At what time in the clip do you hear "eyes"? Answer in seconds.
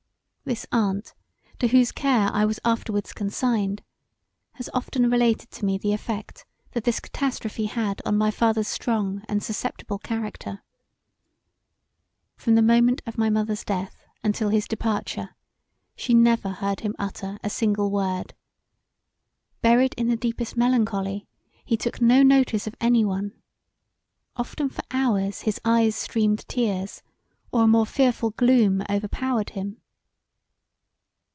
25.63-25.95